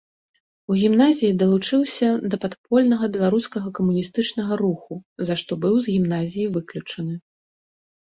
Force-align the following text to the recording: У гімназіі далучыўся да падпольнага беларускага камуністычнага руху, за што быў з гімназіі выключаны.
У 0.69 0.75
гімназіі 0.83 1.33
далучыўся 1.41 2.07
да 2.31 2.35
падпольнага 2.45 3.09
беларускага 3.17 3.67
камуністычнага 3.79 4.57
руху, 4.63 4.97
за 5.29 5.33
што 5.43 5.59
быў 5.67 5.75
з 5.89 5.95
гімназіі 5.97 6.47
выключаны. 6.57 7.13